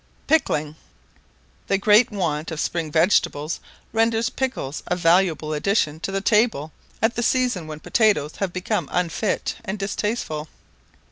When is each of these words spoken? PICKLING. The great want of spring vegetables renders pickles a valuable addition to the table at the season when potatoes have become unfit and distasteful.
PICKLING. 0.25 0.77
The 1.67 1.77
great 1.77 2.09
want 2.09 2.49
of 2.49 2.59
spring 2.59 2.91
vegetables 2.91 3.59
renders 3.93 4.31
pickles 4.31 4.81
a 4.87 4.95
valuable 4.95 5.53
addition 5.53 5.99
to 5.99 6.11
the 6.11 6.21
table 6.21 6.71
at 7.03 7.15
the 7.15 7.21
season 7.21 7.67
when 7.67 7.81
potatoes 7.81 8.37
have 8.37 8.51
become 8.51 8.89
unfit 8.91 9.57
and 9.63 9.77
distasteful. 9.77 10.47